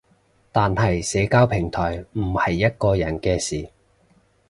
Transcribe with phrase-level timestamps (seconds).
[0.51, 3.69] 但係社交平台唔係一個人嘅事